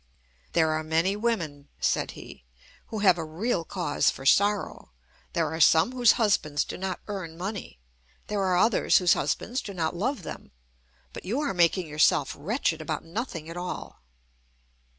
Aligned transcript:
"There 0.53 0.71
are 0.71 0.83
many 0.83 1.15
women," 1.15 1.67
said 1.79 2.13
he, 2.17 2.43
"who 2.87 3.01
have 3.05 3.19
a 3.19 3.23
real 3.23 3.63
cause 3.63 4.09
for 4.09 4.25
sorrow. 4.25 4.89
There 5.33 5.53
are 5.53 5.59
some 5.59 5.91
whose 5.91 6.13
husbands 6.13 6.63
do 6.65 6.75
not 6.75 7.01
earn 7.07 7.37
money. 7.37 7.77
There 8.25 8.41
are 8.41 8.57
others 8.57 8.97
whose 8.97 9.13
husbands 9.13 9.61
do 9.61 9.75
not 9.75 9.95
love 9.95 10.23
them. 10.23 10.53
But 11.13 11.23
you 11.23 11.39
are 11.41 11.53
making 11.53 11.85
yourself 11.87 12.35
wretched 12.35 12.81
about 12.81 13.05
nothing 13.05 13.47
at 13.47 13.57
all." 13.57 14.01